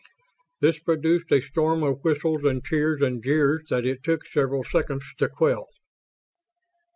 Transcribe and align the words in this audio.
This 0.61 0.79
produced 0.79 1.31
a 1.31 1.41
storm 1.43 1.83
of 1.83 2.03
whistles, 2.03 2.41
cheers 2.65 3.03
and 3.03 3.23
jeers 3.23 3.67
that 3.69 3.85
it 3.85 4.01
took 4.03 4.25
several 4.25 4.63
seconds 4.63 5.03
to 5.19 5.29
quell. 5.29 5.67